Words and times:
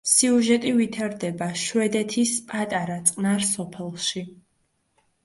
სიუჟეტი 0.09 0.69
ვითარდება 0.77 1.49
შვედეთის 1.63 2.31
პატარა, 2.53 2.97
წყნარ 3.11 3.45
სოფელში. 3.51 4.25